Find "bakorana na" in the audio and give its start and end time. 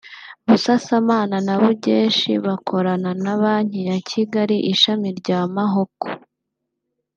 2.45-3.33